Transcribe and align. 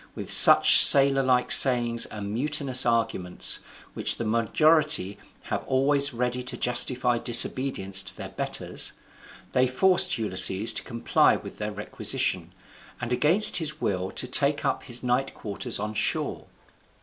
With 0.15 0.33
such 0.33 0.81
sailor 0.83 1.21
like 1.21 1.51
sayings 1.51 2.07
and 2.07 2.33
mutinous 2.33 2.87
arguments, 2.87 3.59
which 3.93 4.15
the 4.15 4.25
majority 4.25 5.19
have 5.43 5.63
always 5.65 6.11
ready 6.11 6.41
to 6.41 6.57
justify 6.57 7.19
disobedience 7.19 8.01
to 8.01 8.17
their 8.17 8.29
betters, 8.29 8.93
they 9.51 9.67
forced 9.67 10.17
Ulysses 10.17 10.73
to 10.73 10.81
comply 10.83 11.35
with 11.35 11.59
their 11.59 11.71
requisition, 11.71 12.51
and 12.99 13.13
against 13.13 13.57
his 13.57 13.79
will 13.79 14.09
to 14.09 14.27
take 14.27 14.65
up 14.65 14.81
his 14.81 15.03
night 15.03 15.35
quarters 15.35 15.77
on 15.77 15.93
shore. 15.93 16.47